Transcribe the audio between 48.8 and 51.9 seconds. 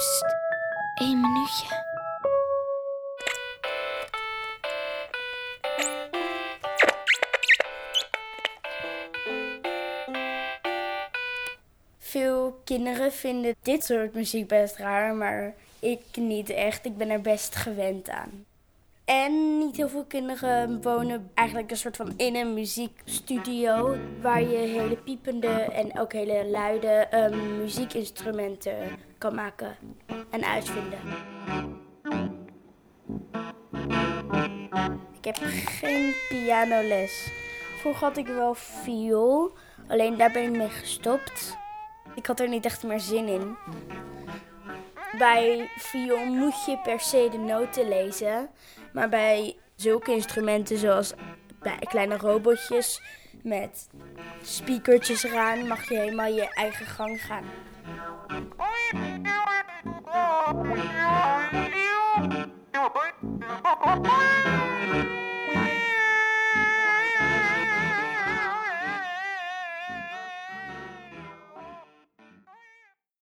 Maar bij zulke instrumenten zoals bij